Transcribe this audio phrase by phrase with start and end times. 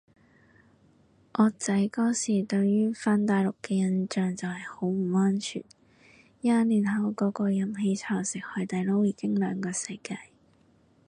[1.33, 5.63] 我仔嗰時對於返大陸嘅印象就係好唔安全，
[6.39, 10.19] 廿年後個個飲喜茶食海底撈已經兩個世界